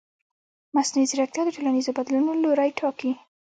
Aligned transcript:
مصنوعي 0.75 1.07
ځیرکتیا 1.11 1.41
د 1.45 1.49
ټولنیزو 1.55 1.95
بدلونونو 1.97 2.41
لوری 2.43 2.71
ټاکي. 2.79 3.11